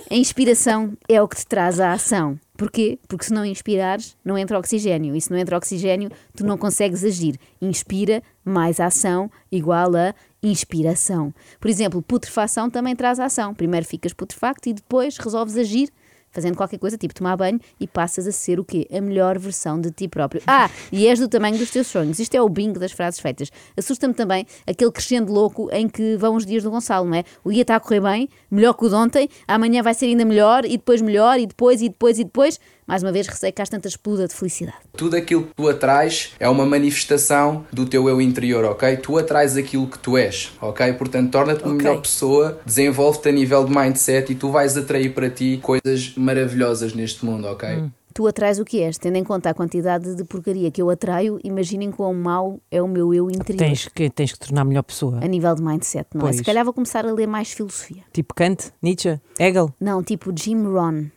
A 0.10 0.16
inspiração 0.16 0.94
é 1.10 1.22
o 1.22 1.28
que 1.28 1.36
te 1.38 1.46
traz 1.48 1.80
a 1.80 1.92
ação. 1.94 2.40
Porquê? 2.58 2.98
Porque 3.08 3.26
se 3.26 3.34
não 3.34 3.44
inspirares, 3.46 4.16
não 4.24 4.38
entra 4.38 4.58
oxigênio. 4.58 5.16
E 5.16 5.22
se 5.22 5.30
não 5.32 5.38
entra 5.38 5.58
oxigênio, 5.58 6.10
tu 6.36 6.46
não 6.46 6.58
consegues 6.58 7.04
agir. 7.04 7.38
Inspira 7.62 8.24
mais 8.44 8.80
ação 8.80 9.30
igual 9.52 9.96
a 9.96 10.14
inspiração. 10.42 11.34
Por 11.60 11.70
exemplo, 11.70 12.02
putrefação 12.02 12.70
também 12.70 12.96
traz 12.96 13.20
ação. 13.20 13.54
Primeiro 13.54 13.86
ficas 13.86 14.14
putrefacto 14.14 14.70
e 14.70 14.74
depois 14.74 15.18
resolves 15.18 15.58
agir 15.58 15.90
fazendo 16.36 16.58
qualquer 16.58 16.78
coisa, 16.78 16.98
tipo 16.98 17.14
tomar 17.14 17.38
banho, 17.38 17.60
e 17.80 17.88
passas 17.88 18.28
a 18.28 18.32
ser 18.32 18.60
o 18.60 18.66
quê? 18.66 18.86
A 18.92 19.00
melhor 19.00 19.40
versão 19.40 19.80
de 19.80 19.90
ti 19.90 20.08
próprio. 20.08 20.42
Ah, 20.46 20.70
e 20.92 21.08
és 21.08 21.18
do 21.18 21.30
tamanho 21.30 21.58
dos 21.58 21.72
teus 21.72 21.88
sonhos. 21.88 22.20
Isto 22.20 22.36
é 22.36 22.42
o 22.42 22.50
bingo 22.50 22.78
das 22.78 22.92
frases 22.92 23.20
feitas. 23.20 23.50
Assusta-me 23.78 24.14
também 24.14 24.46
aquele 24.68 24.92
crescendo 24.92 25.32
louco 25.32 25.70
em 25.72 25.88
que 25.88 26.18
vão 26.18 26.36
os 26.36 26.46
dias 26.46 26.64
do 26.64 26.70
Gonçalo, 26.70 27.08
não 27.08 27.16
é? 27.16 27.24
O 27.44 27.52
dia 27.52 27.62
está 27.62 27.78
a 27.78 27.80
correr 27.80 28.02
bem, 28.02 28.30
melhor 28.52 28.74
que 28.74 28.86
o 28.86 28.90
de 28.90 28.96
ontem, 28.96 29.30
amanhã 29.48 29.82
vai 29.82 29.94
ser 29.94 30.08
ainda 30.08 30.26
melhor, 30.26 30.66
e 30.66 30.72
depois 30.72 31.02
melhor, 31.02 31.40
e 31.40 31.48
depois, 31.48 31.82
e 31.82 31.88
depois, 31.88 32.20
e 32.20 32.24
depois. 32.26 32.60
Mais 32.88 33.02
uma 33.02 33.12
vez, 33.12 33.26
receio 33.28 33.52
que 33.52 33.62
às 33.62 33.70
tantas 33.70 33.94
exploda 33.94 34.28
de 34.28 34.36
felicidade. 34.36 34.78
Tudo 34.96 35.16
aquilo 35.16 35.44
que 35.44 35.56
tu 35.56 35.68
atrás 35.68 36.34
é 36.40 36.48
uma 36.48 36.66
manifestação 36.66 37.66
do 37.74 37.86
teu 37.86 38.08
eu 38.08 38.22
interior, 38.22 38.64
ok? 38.66 38.98
Tu 38.98 39.18
atrás 39.18 39.58
aquilo 39.58 39.88
que 39.88 39.98
tu 39.98 40.18
és, 40.18 40.52
ok? 40.62 40.94
Portanto, 40.94 41.32
torna-te 41.32 41.64
uma 41.64 41.74
Ok. 41.74 41.78
melhor 41.84 42.02
pessoa, 42.02 42.60
desenvolve-te 42.66 43.30
a 43.30 43.32
nível 43.32 43.66
de 43.66 43.76
mindset 43.76 44.32
e 44.32 44.36
tu 44.36 44.52
vais 44.52 44.78
atrair 44.78 45.14
para 45.14 45.30
ti 45.30 45.60
coisas 45.64 46.14
maravilhosas 46.16 46.94
neste 46.94 47.26
mundo, 47.26 47.48
ok? 47.48 47.86
Tu 48.14 48.26
atrás 48.28 48.60
o 48.60 48.64
que 48.64 48.82
és, 48.82 48.98
tendo 48.98 49.18
em 49.18 49.24
conta 49.26 49.50
a 49.50 49.54
quantidade 49.54 50.16
de 50.16 50.24
porcaria 50.24 50.72
que 50.72 50.82
eu 50.82 50.90
atraio, 50.90 51.38
imaginem 51.44 51.92
quão 51.92 52.14
mau 52.14 52.62
é 52.72 52.82
o 52.82 52.88
meu 52.88 53.14
eu 53.14 53.30
interior. 53.30 53.58
Tens 53.60 53.88
que, 53.90 54.10
tens 54.10 54.32
que 54.32 54.40
tornar 54.40 54.64
melhor 54.64 54.84
pessoa. 54.84 55.20
A 55.22 55.28
nível 55.28 55.54
de 55.54 55.62
mindset, 55.62 56.08
não 56.14 56.22
é? 56.22 56.24
Pois. 56.26 56.36
Se 56.38 56.44
calhar 56.44 56.64
vou 56.64 56.74
começar 56.74 57.06
a 57.06 57.12
ler 57.12 57.28
mais 57.28 57.52
filosofia. 57.52 58.04
Tipo 58.14 58.34
Kant, 58.34 58.72
Nietzsche, 58.82 59.20
Hegel. 59.38 59.74
Não, 59.82 60.02
tipo 60.02 60.32
Jim 60.38 60.64
Rohn. 60.64 61.08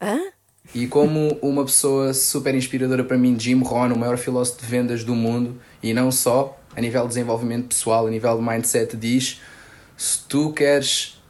Hã? 0.00 0.18
E 0.74 0.86
como 0.86 1.38
uma 1.40 1.64
pessoa 1.64 2.12
super 2.12 2.54
inspiradora 2.54 3.04
para 3.04 3.16
mim, 3.16 3.38
Jim 3.38 3.62
Rohn, 3.62 3.92
o 3.92 3.98
maior 3.98 4.18
filósofo 4.18 4.60
de 4.60 4.66
vendas 4.66 5.04
do 5.04 5.14
mundo, 5.14 5.60
e 5.82 5.94
não 5.94 6.10
só, 6.10 6.58
a 6.74 6.80
nível 6.80 7.02
de 7.02 7.08
desenvolvimento 7.08 7.68
pessoal, 7.68 8.06
a 8.06 8.10
nível 8.10 8.36
de 8.36 8.42
mindset, 8.42 8.96
diz: 8.96 9.40
se 9.96 10.20
tu 10.28 10.52
queres 10.52 11.22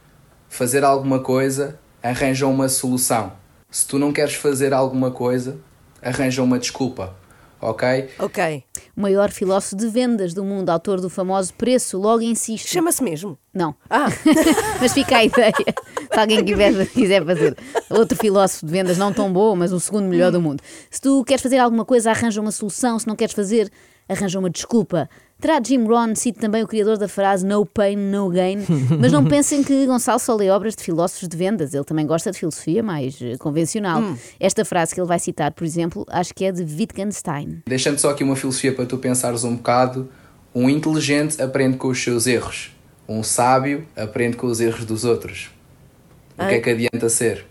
fazer 0.49 0.83
alguma 0.83 1.19
coisa, 1.19 1.79
arranja 2.01 2.47
uma 2.47 2.67
solução. 2.67 3.33
Se 3.69 3.87
tu 3.87 3.99
não 3.99 4.11
queres 4.11 4.33
fazer 4.33 4.73
alguma 4.73 5.11
coisa, 5.11 5.57
arranja 6.01 6.41
uma 6.41 6.59
desculpa, 6.59 7.15
ok? 7.61 8.09
Ok. 8.19 8.63
O 8.95 9.01
maior 9.01 9.31
filósofo 9.31 9.75
de 9.75 9.87
vendas 9.87 10.33
do 10.33 10.43
mundo, 10.43 10.69
autor 10.69 10.99
do 11.01 11.09
famoso 11.09 11.53
preço, 11.53 11.97
logo 11.97 12.21
insiste. 12.21 12.67
Chama-se 12.67 13.03
mesmo. 13.03 13.37
Não, 13.53 13.75
Ah, 13.89 14.07
mas 14.81 14.93
fica 14.93 15.17
a 15.17 15.23
ideia. 15.25 15.53
Se 16.13 16.19
alguém 16.19 16.43
quiser, 16.43 16.87
quiser 16.87 17.25
fazer 17.25 17.57
outro 17.89 18.17
filósofo 18.17 18.65
de 18.65 18.71
vendas 18.71 18.97
não 18.97 19.11
tão 19.13 19.31
bom, 19.31 19.55
mas 19.55 19.71
o 19.71 19.79
segundo 19.79 20.07
melhor 20.07 20.31
do 20.31 20.41
mundo. 20.41 20.61
Se 20.89 21.01
tu 21.01 21.23
queres 21.23 21.41
fazer 21.41 21.57
alguma 21.57 21.85
coisa, 21.85 22.11
arranja 22.11 22.39
uma 22.41 22.51
solução. 22.51 22.97
Se 22.99 23.07
não 23.07 23.15
queres 23.15 23.33
fazer, 23.33 23.71
arranja 24.07 24.39
uma 24.39 24.49
desculpa. 24.49 25.09
Terá 25.39 25.61
Jim 25.63 25.85
Rohn 25.85 26.15
sido 26.15 26.39
também 26.39 26.63
o 26.63 26.67
criador 26.67 26.97
da 26.97 27.07
frase 27.07 27.45
No 27.45 27.63
pain, 27.63 27.95
no 27.95 28.27
gain. 28.29 28.57
Mas 28.99 29.11
não 29.11 29.23
pensem 29.29 29.63
que 29.63 29.85
Gonçalo 29.85 30.19
só 30.19 30.35
lê 30.35 30.49
obras 30.49 30.75
de 30.75 30.83
filósofos 30.83 31.27
de 31.27 31.37
vendas. 31.37 31.75
Ele 31.75 31.83
também 31.83 32.07
gosta 32.07 32.31
de 32.31 32.39
filosofia 32.39 32.81
mais 32.81 33.21
eh, 33.21 33.37
convencional. 33.37 34.01
Esta 34.39 34.65
frase 34.65 34.95
que 34.95 34.99
ele 34.99 35.07
vai 35.07 35.19
citar, 35.19 35.51
por 35.51 35.63
exemplo, 35.63 36.05
acho 36.09 36.33
que 36.33 36.43
é 36.43 36.51
de 36.51 36.63
Wittgenstein. 36.63 37.61
Deixando 37.67 37.99
só 37.99 38.09
aqui 38.09 38.23
uma 38.23 38.35
filosofia 38.35 38.73
para 38.73 38.85
tu 38.85 38.97
pensares 38.97 39.43
um 39.43 39.55
bocado. 39.55 40.09
Um 40.55 40.67
inteligente 40.67 41.39
aprende 41.39 41.77
com 41.77 41.89
os 41.89 42.01
seus 42.01 42.25
erros. 42.25 42.75
Um 43.07 43.21
sábio 43.21 43.85
aprende 43.95 44.37
com 44.37 44.47
os 44.47 44.59
erros 44.59 44.85
dos 44.85 45.05
outros. 45.05 45.51
O 46.35 46.47
que 46.47 46.55
é 46.55 46.59
que 46.59 46.69
adianta 46.69 47.09
ser? 47.09 47.45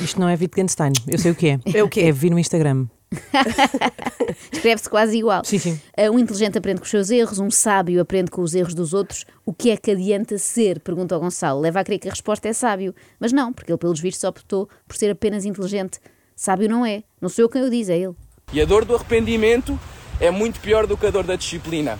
Isto 0.00 0.18
não 0.18 0.28
é 0.28 0.34
Wittgenstein, 0.34 0.92
eu 1.06 1.18
sei 1.18 1.30
o 1.30 1.34
que 1.34 1.48
é. 1.48 1.60
É 1.72 1.82
o 1.82 1.88
quê? 1.88 2.00
É 2.00 2.12
vir 2.12 2.30
no 2.30 2.38
Instagram. 2.38 2.86
Escreve-se 4.52 4.88
quase 4.88 5.18
igual. 5.18 5.44
Sim, 5.44 5.58
sim. 5.58 5.80
Uh, 5.98 6.10
Um 6.12 6.18
inteligente 6.18 6.58
aprende 6.58 6.80
com 6.80 6.84
os 6.84 6.90
seus 6.90 7.10
erros, 7.10 7.38
um 7.38 7.50
sábio 7.50 8.00
aprende 8.00 8.30
com 8.30 8.42
os 8.42 8.54
erros 8.54 8.74
dos 8.74 8.94
outros. 8.94 9.24
O 9.44 9.52
que 9.52 9.70
é 9.70 9.76
que 9.76 9.90
adianta 9.90 10.38
ser? 10.38 10.80
Pergunta 10.80 11.14
ao 11.14 11.20
Gonçalo. 11.20 11.60
Leva 11.60 11.80
a 11.80 11.84
crer 11.84 11.98
que 11.98 12.08
a 12.08 12.10
resposta 12.10 12.48
é 12.48 12.52
sábio. 12.52 12.94
Mas 13.20 13.32
não, 13.32 13.52
porque 13.52 13.70
ele, 13.70 13.78
pelos 13.78 14.00
vistos, 14.00 14.24
optou 14.24 14.68
por 14.86 14.96
ser 14.96 15.10
apenas 15.10 15.44
inteligente. 15.44 16.00
Sábio 16.34 16.68
não 16.68 16.84
é, 16.84 17.04
Não 17.20 17.28
sou 17.28 17.44
eu 17.44 17.48
quem 17.48 17.62
o 17.62 17.70
diz, 17.70 17.88
é 17.88 17.98
ele. 17.98 18.14
E 18.52 18.60
a 18.60 18.64
dor 18.64 18.84
do 18.84 18.94
arrependimento 18.94 19.78
é 20.18 20.30
muito 20.30 20.60
pior 20.60 20.86
do 20.86 20.96
que 20.96 21.06
a 21.06 21.10
dor 21.10 21.24
da 21.24 21.36
disciplina. 21.36 21.98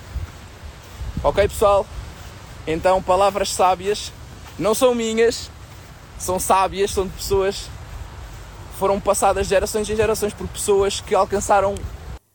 Ok, 1.22 1.46
pessoal? 1.48 1.86
Então, 2.66 3.02
palavras 3.02 3.50
sábias 3.50 4.12
não 4.58 4.74
são 4.74 4.94
minhas, 4.94 5.50
são 6.18 6.38
sábias, 6.38 6.90
são 6.90 7.06
de 7.06 7.12
pessoas 7.12 7.68
foram 8.82 8.98
passadas 8.98 9.46
gerações 9.46 9.88
e 9.88 9.94
gerações 9.94 10.34
por 10.34 10.48
pessoas 10.48 11.00
que 11.00 11.14
alcançaram 11.14 11.76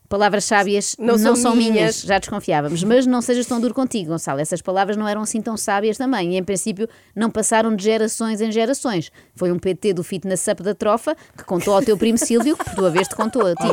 Palavras 0.10 0.46
sábias 0.46 0.96
Não 0.98 1.08
não, 1.08 1.18
são 1.18 1.36
são 1.36 1.56
minhas. 1.56 1.74
minhas. 1.74 2.02
já 2.02 2.18
desconfiávamos. 2.18 2.84
Mas 2.84 3.06
não 3.06 3.22
sejas 3.22 3.46
tão 3.46 3.60
duro 3.60 3.74
contigo, 3.74 4.12
Gonçalo. 4.12 4.40
Essas 4.40 4.62
palavras 4.62 4.96
não 4.96 5.08
eram 5.08 5.22
assim 5.22 5.42
tão 5.42 5.58
sábias 5.58 5.98
também. 5.98 6.34
E, 6.34 6.38
em 6.38 6.44
princípio, 6.44 6.88
não 7.16 7.30
passaram 7.30 7.76
de 7.76 7.84
gerações 7.84 8.40
em 8.42 8.52
gerações. 8.52 9.12
Foi 9.36 9.52
um 9.52 9.60
PT 9.60 9.94
do 9.94 10.04
Fitness 10.04 10.48
Up 10.48 10.64
da 10.64 10.74
Trofa 10.74 11.16
que 11.38 11.44
contou 11.44 11.74
ao 11.74 11.82
teu 11.82 11.98
primo 11.98 12.18
Sílvio, 12.18 12.56
que 12.56 12.64
por 12.64 12.76
tua 12.76 12.90
vez 12.90 13.08
te 13.08 13.16
contou 13.16 13.46
a 13.46 13.54
ti. 13.54 13.68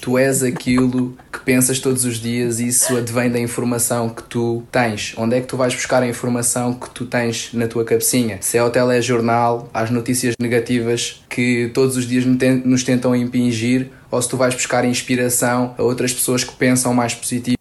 Tu 0.00 0.18
és 0.18 0.42
aquilo 0.42 1.16
que 1.32 1.40
pensas 1.40 1.80
todos 1.80 2.04
os 2.04 2.18
dias 2.18 2.60
e 2.60 2.68
isso 2.68 2.96
advém 2.96 3.30
da 3.30 3.38
informação 3.38 4.08
que 4.08 4.22
tu 4.24 4.62
tens. 4.70 5.14
Onde 5.16 5.36
é 5.36 5.40
que 5.40 5.46
tu 5.46 5.56
vais 5.56 5.74
buscar 5.74 6.02
a 6.02 6.06
informação 6.06 6.74
que 6.74 6.90
tu 6.90 7.06
tens 7.06 7.50
na 7.52 7.66
tua 7.66 7.84
cabecinha? 7.84 8.38
Se 8.42 8.56
é 8.56 8.60
ao 8.60 8.70
telejornal, 8.70 9.68
às 9.72 9.90
notícias 9.90 10.34
negativas 10.38 11.22
que 11.28 11.70
todos 11.72 11.96
os 11.96 12.06
dias 12.06 12.24
nos 12.64 12.84
tentam 12.84 13.14
impingir, 13.16 13.90
ou 14.10 14.20
se 14.20 14.28
tu 14.28 14.36
vais 14.36 14.54
buscar 14.54 14.84
inspiração 14.84 15.74
a 15.78 15.82
outras 15.82 16.12
pessoas 16.12 16.44
que 16.44 16.54
pensam 16.54 16.94
mais 16.94 17.14
positivo. 17.14 17.56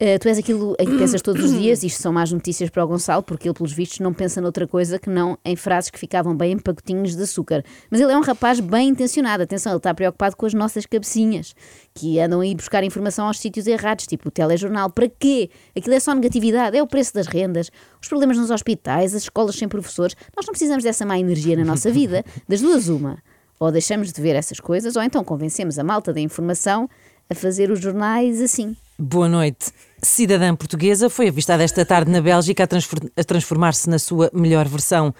Uh, 0.00 0.16
tu 0.20 0.28
és 0.28 0.38
aquilo 0.38 0.76
em 0.78 0.86
que 0.86 0.96
pensas 0.96 1.20
todos 1.20 1.42
os 1.42 1.58
dias, 1.58 1.82
isto 1.82 2.00
são 2.00 2.12
más 2.12 2.30
notícias 2.30 2.70
para 2.70 2.84
o 2.84 2.86
Gonçalo, 2.86 3.20
porque 3.20 3.48
ele, 3.48 3.54
pelos 3.54 3.72
vistos, 3.72 3.98
não 3.98 4.14
pensa 4.14 4.40
noutra 4.40 4.64
coisa 4.64 4.96
que 4.96 5.10
não 5.10 5.36
em 5.44 5.56
frases 5.56 5.90
que 5.90 5.98
ficavam 5.98 6.36
bem 6.36 6.52
em 6.52 6.56
pacotinhos 6.56 7.16
de 7.16 7.22
açúcar. 7.24 7.64
Mas 7.90 8.00
ele 8.00 8.12
é 8.12 8.16
um 8.16 8.20
rapaz 8.20 8.60
bem 8.60 8.90
intencionado, 8.90 9.42
atenção, 9.42 9.72
ele 9.72 9.78
está 9.78 9.92
preocupado 9.92 10.36
com 10.36 10.46
as 10.46 10.54
nossas 10.54 10.86
cabecinhas, 10.86 11.52
que 11.92 12.20
andam 12.20 12.40
a 12.40 12.46
ir 12.46 12.54
buscar 12.54 12.84
informação 12.84 13.26
aos 13.26 13.40
sítios 13.40 13.66
errados, 13.66 14.06
tipo 14.06 14.28
o 14.28 14.30
telejornal. 14.30 14.88
Para 14.88 15.08
quê? 15.08 15.50
Aquilo 15.76 15.96
é 15.96 15.98
só 15.98 16.14
negatividade, 16.14 16.76
é 16.76 16.82
o 16.82 16.86
preço 16.86 17.12
das 17.12 17.26
rendas, 17.26 17.68
os 18.00 18.06
problemas 18.06 18.38
nos 18.38 18.52
hospitais, 18.52 19.16
as 19.16 19.22
escolas 19.22 19.56
sem 19.56 19.66
professores. 19.66 20.14
Nós 20.36 20.46
não 20.46 20.52
precisamos 20.52 20.84
dessa 20.84 21.04
má 21.04 21.18
energia 21.18 21.56
na 21.56 21.64
nossa 21.64 21.90
vida. 21.90 22.24
Das 22.48 22.60
duas, 22.60 22.88
uma. 22.88 23.18
Ou 23.60 23.72
deixamos 23.72 24.12
de 24.12 24.20
ver 24.22 24.36
essas 24.36 24.60
coisas, 24.60 24.94
ou 24.96 25.02
então 25.02 25.24
convencemos 25.24 25.78
a 25.78 25.84
malta 25.84 26.12
da 26.12 26.20
informação 26.20 26.88
a 27.30 27.34
fazer 27.34 27.70
os 27.70 27.80
jornais 27.80 28.40
assim. 28.40 28.74
boa 28.98 29.28
noite. 29.28 29.66
Cidadã 30.02 30.54
portuguesa 30.54 31.10
foi 31.10 31.28
avistada 31.28 31.62
esta 31.62 31.84
tarde 31.84 32.10
na 32.10 32.20
Bélgica 32.22 32.64
a, 32.64 32.66
transfor- 32.66 33.10
a 33.16 33.24
transformar-se 33.24 33.90
na 33.90 33.98
sua 33.98 34.30
melhor 34.32 34.66
versão. 34.68 35.12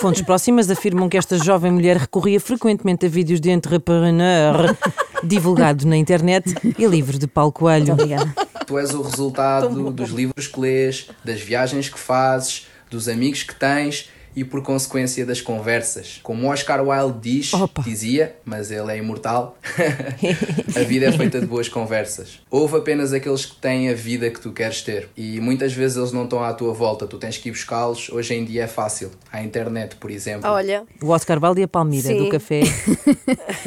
Fontes 0.00 0.22
próximas 0.22 0.70
afirmam 0.70 1.08
que 1.08 1.16
esta 1.18 1.36
jovem 1.38 1.70
mulher 1.70 1.98
recorria 1.98 2.40
frequentemente 2.40 3.06
a 3.06 3.08
vídeos 3.08 3.40
de 3.40 3.50
entrepreneur 3.50 4.74
divulgados 5.22 5.84
na 5.84 5.96
internet 5.96 6.54
e 6.78 6.86
livro 6.86 7.18
de 7.18 7.26
Paulo 7.26 7.52
Coelho. 7.52 7.92
Obrigada. 7.92 8.34
Tu 8.66 8.78
és 8.78 8.92
o 8.94 9.02
resultado 9.02 9.90
dos 9.92 10.10
livros 10.10 10.46
que 10.48 10.58
lês, 10.60 11.08
das 11.24 11.40
viagens 11.40 11.88
que 11.88 11.98
fazes, 11.98 12.66
dos 12.90 13.06
amigos 13.08 13.42
que 13.42 13.54
tens 13.54 14.08
e 14.34 14.44
por 14.44 14.62
consequência 14.62 15.24
das 15.26 15.40
conversas. 15.40 16.20
Como 16.22 16.50
Oscar 16.50 16.86
Wilde 16.86 17.18
diz, 17.20 17.54
Opa. 17.54 17.82
dizia, 17.82 18.34
mas 18.44 18.70
ele 18.70 18.92
é 18.92 18.98
imortal, 18.98 19.56
a 20.76 20.80
vida 20.84 21.06
é 21.06 21.12
feita 21.12 21.40
de 21.40 21.46
boas 21.46 21.68
conversas. 21.68 22.40
Houve 22.50 22.76
apenas 22.78 23.12
aqueles 23.12 23.44
que 23.44 23.56
têm 23.56 23.88
a 23.90 23.94
vida 23.94 24.30
que 24.30 24.40
tu 24.40 24.52
queres 24.52 24.82
ter 24.82 25.08
e 25.16 25.40
muitas 25.40 25.72
vezes 25.72 25.96
eles 25.96 26.12
não 26.12 26.24
estão 26.24 26.42
à 26.42 26.52
tua 26.52 26.72
volta, 26.72 27.06
tu 27.06 27.18
tens 27.18 27.36
que 27.38 27.48
ir 27.48 27.52
buscá-los. 27.52 28.08
Hoje 28.10 28.34
em 28.34 28.44
dia 28.44 28.64
é 28.64 28.68
fácil, 28.68 29.10
à 29.32 29.42
internet, 29.42 29.96
por 29.96 30.10
exemplo. 30.10 30.48
Olha, 30.48 30.84
O 31.02 31.08
Oscar 31.08 31.38
Valde 31.38 31.60
e 31.60 31.64
a 31.64 31.68
Palmira, 31.68 32.08
Sim. 32.08 32.18
do 32.18 32.28
café. 32.28 32.62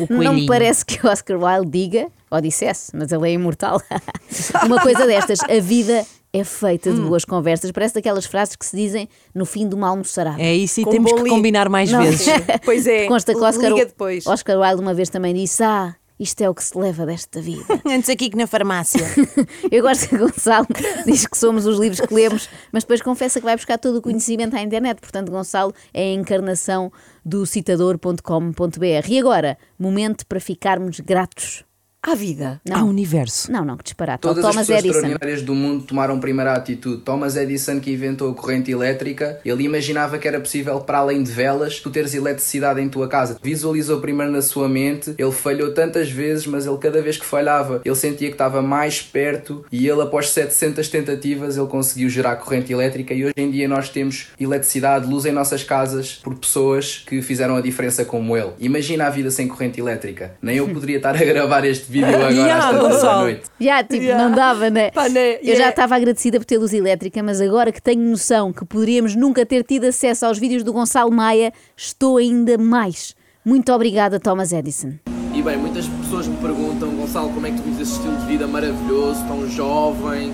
O 0.10 0.24
Não 0.24 0.34
me 0.34 0.46
parece 0.46 0.86
que 0.86 1.06
o 1.06 1.10
Oscar 1.10 1.38
Wilde 1.38 1.70
diga, 1.72 2.08
ou 2.30 2.42
dissesse, 2.42 2.92
mas 2.96 3.12
ele 3.12 3.30
é 3.30 3.34
imortal, 3.34 3.82
uma 4.66 4.82
coisa 4.82 5.06
destas. 5.06 5.40
A 5.42 5.60
vida 5.60 6.06
é 6.40 6.44
feita 6.44 6.90
Hum. 6.90 6.96
de 6.96 7.02
boas 7.02 7.24
conversas. 7.26 7.72
Parece 7.72 7.94
daquelas 7.96 8.26
frases 8.26 8.56
que 8.56 8.66
se 8.66 8.76
dizem 8.76 9.08
no 9.34 9.46
fim 9.46 9.68
de 9.68 9.76
uma 9.76 9.88
almoçarada. 9.88 10.42
É 10.42 10.54
isso 10.54 10.82
e 10.82 10.84
Com 10.84 10.92
temos 10.92 11.12
bom 11.12 11.24
que 11.24 11.30
combinar 11.30 11.70
mais 11.70 11.92
Não. 11.92 12.02
vezes. 12.02 12.28
pois 12.66 12.86
é. 12.88 13.08
Consta 13.08 13.34
que 13.34 13.40
Oscar, 13.42 13.72
Liga 13.72 13.86
depois. 13.86 14.26
Oscar 14.28 14.60
Wilde 14.60 14.82
uma 14.82 14.94
vez 14.94 15.10
também 15.10 15.34
disse: 15.34 15.64
Ah, 15.64 15.96
isto 16.20 16.40
é 16.42 16.50
o 16.50 16.56
que 16.56 16.64
se 16.64 16.78
leva 16.78 17.06
desta 17.06 17.42
vida. 17.42 17.66
Antes 17.86 18.10
aqui 18.10 18.30
que 18.30 18.38
na 18.38 18.48
farmácia. 18.48 19.02
Eu 19.72 19.82
gosto 19.82 20.08
que 20.08 20.18
Gonçalo 20.18 20.66
diz 21.06 21.26
que 21.28 21.38
somos 21.38 21.66
os 21.66 21.78
livros 21.80 22.00
que 22.00 22.14
lemos, 22.14 22.48
mas 22.72 22.84
depois 22.84 23.02
confessa 23.02 23.40
que 23.40 23.46
vai 23.46 23.56
buscar 23.56 23.78
todo 23.78 23.98
o 23.98 24.02
conhecimento 24.02 24.56
à 24.56 24.62
internet. 24.62 25.00
Portanto, 25.02 25.30
Gonçalo 25.32 25.74
é 25.94 26.04
a 26.04 26.14
encarnação 26.14 26.92
do 27.26 27.46
citador.com.br. 27.46 29.08
E 29.10 29.20
agora, 29.20 29.58
momento 29.78 30.26
para 30.26 30.40
ficarmos 30.40 31.00
gratos. 31.00 31.64
À 32.08 32.14
vida. 32.14 32.62
Não, 32.64 32.82
Ao 32.82 32.86
universo. 32.88 33.52
não, 33.52 33.66
não, 33.66 33.76
que 33.78 33.84
disparate. 33.84 34.22
Todas 34.22 34.44
Ao 34.44 34.50
as 34.50 34.56
Thomas 34.56 34.68
pessoas 34.68 34.86
Edison. 34.86 35.00
extraordinárias 35.00 35.42
do 35.42 35.56
mundo 35.56 35.84
tomaram 35.86 36.20
primeira 36.20 36.54
atitude. 36.54 37.02
Thomas 37.02 37.36
Edison, 37.36 37.80
que 37.80 37.92
inventou 37.92 38.30
a 38.32 38.34
corrente 38.36 38.70
elétrica, 38.72 39.40
ele 39.44 39.64
imaginava 39.64 40.18
que 40.20 40.28
era 40.28 40.40
possível, 40.40 40.80
para 40.82 41.00
além 41.00 41.24
de 41.24 41.32
velas, 41.32 41.80
tu 41.80 41.90
teres 41.90 42.14
eletricidade 42.14 42.80
em 42.80 42.88
tua 42.88 43.08
casa. 43.08 43.40
Visualizou 43.42 44.00
primeiro 44.02 44.32
na 44.32 44.42
sua 44.42 44.70
mente, 44.70 45.16
ele 45.18 45.32
falhou 45.32 45.74
tantas 45.74 46.10
vezes, 46.12 46.46
mas 46.46 46.66
ele 46.68 46.78
cada 46.78 47.02
vez 47.02 47.18
que 47.18 47.26
falhava, 47.26 47.82
ele 47.84 47.96
sentia 47.96 48.28
que 48.28 48.36
estava 48.36 48.62
mais 48.62 49.02
perto 49.02 49.66
e 49.72 49.88
ele, 49.88 50.02
após 50.02 50.30
700 50.30 50.88
tentativas, 50.90 51.58
ele 51.58 51.68
conseguiu 51.68 52.08
gerar 52.10 52.36
corrente 52.36 52.72
elétrica 52.72 53.14
e 53.14 53.24
hoje 53.26 53.34
em 53.38 53.50
dia 53.50 53.68
nós 53.68 53.90
temos 53.90 54.28
eletricidade, 54.40 55.08
luz 55.08 55.26
em 55.26 55.32
nossas 55.32 55.64
casas 55.64 56.20
por 56.24 56.36
pessoas 56.36 57.04
que 57.08 57.22
fizeram 57.22 57.56
a 57.56 57.62
diferença 57.62 58.06
como 58.06 58.38
ele. 58.38 58.52
Imagina 58.60 59.08
a 59.08 59.10
vida 59.10 59.32
sem 59.32 59.48
corrente 59.48 59.80
elétrica. 59.80 60.36
Nem 60.42 60.58
eu 60.58 60.68
poderia 60.70 60.98
estar 60.98 61.16
a 61.16 61.24
gravar 61.26 61.66
este 61.66 61.95
vídeo 62.02 62.16
agora 62.16 62.32
Yeah, 62.34 62.58
às 62.58 62.66
tantas 62.72 62.82
da 62.84 62.90
Gonçalo. 62.96 63.22
noite. 63.22 63.42
Já, 63.60 63.84
tipo, 63.84 64.04
Yeah. 64.04 64.24
não 64.30 64.36
dava, 64.36 64.70
né? 64.70 64.92
Pá, 64.92 65.10
né? 65.10 65.34
Eu 65.36 65.46
já 65.46 65.52
Yeah. 65.52 65.70
estava 65.70 65.96
agradecida 65.96 66.40
por 66.40 66.46
ter 66.46 66.58
luz 66.58 66.74
elétrica, 66.74 67.22
mas 67.24 67.42
agora 67.42 67.72
que 67.72 67.82
tenho 67.82 68.02
noção 68.02 68.52
que 68.54 68.66
poderíamos 68.66 69.16
nunca 69.16 69.46
ter 69.46 69.64
tido 69.64 69.86
acesso 69.86 70.26
aos 70.26 70.38
vídeos 70.38 70.64
do 70.64 70.72
Gonçalo 70.74 71.12
Maia, 71.12 71.52
estou 71.76 72.18
ainda 72.18 72.58
mais. 72.58 73.16
Muito 73.44 73.72
obrigada, 73.72 74.20
Thomas 74.20 74.52
Edison. 74.52 74.94
E 75.34 75.42
bem, 75.42 75.58
muitas 75.58 75.86
pessoas 75.88 76.28
me 76.28 76.38
perguntam, 76.38 76.90
Gonçalo, 76.96 77.30
como 77.30 77.46
é 77.46 77.52
que 77.52 77.58
tu 77.58 77.64
vives 77.64 77.82
esse 77.82 77.94
estilo 77.98 78.16
de 78.18 78.26
vida 78.26 78.48
maravilhoso, 78.48 79.24
tão 79.28 79.48
jovem, 79.50 80.32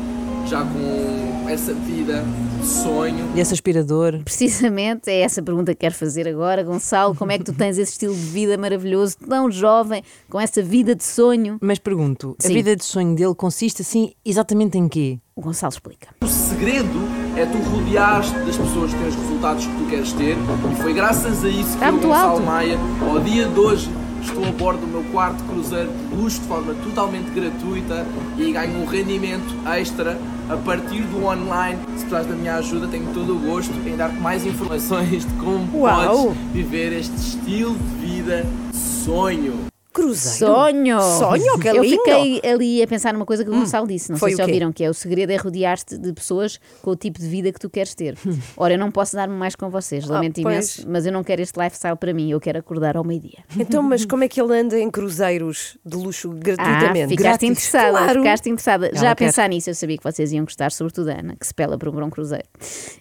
já 0.48 0.62
com 0.62 1.41
essa 1.52 1.74
vida 1.74 2.24
de 2.60 2.66
sonho. 2.66 3.30
E 3.36 3.40
esse 3.40 3.54
aspirador. 3.54 4.20
Precisamente 4.24 5.10
é 5.10 5.22
essa 5.22 5.42
pergunta 5.42 5.74
que 5.74 5.82
quero 5.82 5.94
fazer 5.94 6.28
agora, 6.28 6.64
Gonçalo. 6.64 7.14
Como 7.14 7.32
é 7.32 7.38
que 7.38 7.44
tu 7.44 7.54
tens 7.54 7.78
esse 7.78 7.92
estilo 7.92 8.16
de 8.16 8.22
vida 8.22 8.58
maravilhoso, 8.58 9.18
tão 9.18 9.52
jovem, 9.52 10.02
com 10.30 10.40
essa 10.40 10.62
vida 10.62 10.96
de 10.96 11.04
sonho? 11.04 11.58
Mas 11.62 11.78
pergunto, 11.80 12.36
a 12.40 12.48
Sim. 12.48 12.54
vida 12.54 12.76
de 12.76 12.86
sonho 12.86 13.16
dele 13.16 13.36
consiste 13.36 13.82
assim 13.82 14.14
exatamente 14.24 14.78
em 14.78 14.88
quê? 14.88 15.20
O 15.36 15.42
Gonçalo 15.42 15.74
explica. 15.74 16.10
O 16.22 16.28
segredo 16.28 17.02
é 17.36 17.46
tu 17.46 17.58
rodear-te 17.58 18.32
das 18.40 18.58
pessoas 18.58 18.94
que 18.94 19.00
têm 19.00 19.08
os 19.10 19.16
resultados 19.16 19.66
que 19.66 19.76
tu 19.78 19.90
queres 19.90 20.14
ter 20.14 20.38
e 20.38 20.76
foi 20.82 20.94
graças 20.94 21.44
a 21.44 21.50
isso 21.50 21.70
que 21.70 21.74
Está 21.76 21.92
muito 21.92 22.08
Gonçalo 22.08 22.32
alto. 22.34 22.44
Maia, 22.44 22.78
ao 23.10 23.20
dia 23.20 23.48
de 23.48 23.60
hoje, 23.60 23.90
estou 24.22 24.46
a 24.46 24.52
bordo 24.52 24.82
do 24.82 24.88
meu 24.88 25.04
quarto 25.12 25.44
cruzeiro 25.44 25.90
de 25.92 26.16
luxo 26.16 26.40
de 26.42 26.48
forma 26.48 26.74
totalmente 26.76 27.30
gratuita 27.32 28.06
e 28.38 28.52
ganho 28.52 28.82
um 28.82 28.86
rendimento 28.86 29.56
extra 29.68 30.18
a 30.50 30.58
partir 30.58 31.02
do 31.04 31.26
online. 31.26 31.80
Se 31.80 32.06
precisares 32.06 32.28
da 32.28 32.36
minha 32.36 32.56
ajuda, 32.56 32.88
tenho 32.88 33.14
todo 33.14 33.36
o 33.36 33.40
gosto 33.40 33.74
em 33.86 33.96
dar-te 33.96 34.20
mais 34.20 34.46
informações 34.46 35.26
de 35.26 35.34
como 35.36 35.82
Uau. 35.82 36.28
podes 36.28 36.38
viver 36.54 36.94
este 36.94 37.16
estilo 37.16 37.76
de 37.76 38.06
vida 38.06 38.46
de 38.72 38.78
sonho. 38.78 39.71
Cruzeiro. 39.94 40.54
Sonho! 40.54 41.02
Sonho, 41.02 41.60
que 41.60 41.68
Eu 41.68 41.84
lindo. 41.84 41.98
fiquei 42.04 42.42
ali 42.50 42.82
a 42.82 42.88
pensar 42.88 43.14
numa 43.14 43.26
coisa 43.26 43.44
que 43.44 43.50
o 43.50 43.54
Gonçalo 43.54 43.86
disse, 43.88 44.10
não 44.12 44.18
sei 44.18 44.36
se 44.36 44.42
ouviram, 44.42 44.72
que 44.72 44.84
é 44.84 44.90
o 44.90 44.94
segredo 44.94 45.32
é 45.32 45.36
rodear-te 45.36 45.98
de 45.98 46.14
pessoas 46.14 46.60
com 46.82 46.92
o 46.92 46.96
tipo 46.96 47.20
de 47.20 47.28
vida 47.28 47.52
que 47.52 47.60
tu 47.60 47.70
queres 47.70 47.94
ter. 47.94 48.18
Ora, 48.56 48.74
eu 48.76 48.80
não 48.80 48.90
posso 48.90 49.16
dar-me 49.16 49.36
mais 49.36 49.56
com 49.56 49.70
vocês, 49.70 50.06
lamento 50.08 50.38
Ah, 50.40 50.42
imenso, 50.42 50.86
mas 50.90 51.06
eu 51.06 51.12
não 51.12 51.24
quero 51.24 51.42
este 51.42 51.60
lifestyle 51.60 51.98
para 51.98 52.14
mim, 52.14 52.32
eu 52.32 52.40
quero 52.40 52.60
acordar 52.60 52.96
ao 52.96 53.04
meio-dia. 53.04 53.40
Então, 53.60 53.84
mas 53.84 54.06
como 54.06 54.24
é 54.24 54.28
que 54.30 54.40
ele 54.42 54.58
anda 54.58 54.80
em 54.80 54.90
cruzeiros 54.90 55.78
de 55.86 55.98
luxo 55.98 56.32
Ah, 56.32 56.36
gratuitamente? 56.40 57.10
ficaste 57.10 57.18
Grátis? 57.24 57.50
interessada, 57.50 57.90
Claro. 57.98 58.20
ficaste 58.22 58.50
interessada. 58.50 58.88
Ela 58.88 58.98
Já 58.98 59.12
a 59.12 59.16
pensar 59.16 59.50
nisso, 59.50 59.70
eu 59.70 59.76
sabia 59.76 59.98
que 59.98 60.04
vocês 60.04 60.32
iam 60.32 60.46
gostar, 60.46 60.72
sobretudo 60.72 61.10
a 61.10 61.20
Ana, 61.20 61.36
que 61.38 61.46
se 61.46 61.54
pela 61.54 61.78
por 61.78 61.90
um 62.02 62.10
cruzeiro. 62.10 62.46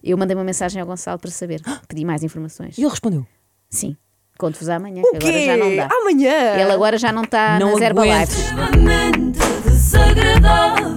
Eu 0.02 0.18
mandei 0.18 0.36
uma 0.36 0.44
mensagem 0.44 0.80
ao 0.80 0.86
Gonçalo 0.86 1.18
para 1.20 1.30
saber, 1.30 1.60
pedi 1.88 2.04
mais 2.04 2.22
informações. 2.24 2.76
E 2.76 2.80
ele 2.82 2.90
respondeu. 2.90 3.24
Sim, 3.68 3.96
conto-vos 4.40 4.68
amanhã, 4.68 5.02
O 5.04 5.10
que 5.10 5.16
agora 5.18 5.32
quê? 5.32 5.46
já 5.46 5.56
não 5.56 5.76
dá. 5.76 5.88
Amanhã. 6.00 6.54
Ele 6.60 6.72
agora 6.72 6.98
já 6.98 7.12
não 7.12 7.22
está 7.24 7.58
Não 7.58 7.72
nas. 7.72 7.80
Herbalife. 7.82 8.40
extremamente 8.40 9.38
desagradável. 9.64 10.90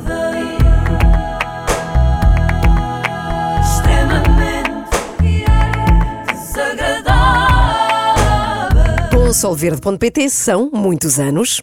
Extremamente 3.61 4.71
desagradável. 6.33 9.09
Com 9.11 9.33
solverde.pt 9.33 10.29
são 10.29 10.69
muitos 10.73 11.19
anos. 11.19 11.61